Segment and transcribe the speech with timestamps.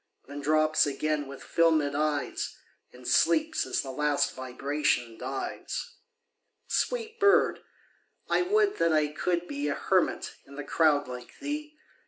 [0.27, 2.57] Then drops again with fdmed eyes,
[2.91, 5.51] And sleeps as the last vibration dies.
[5.51, 5.65] a (89)
[6.65, 7.59] Sweet bird!
[8.27, 11.77] I would that I could be A hermit in the crowd like thee